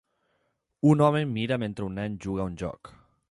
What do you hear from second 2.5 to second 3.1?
un joc.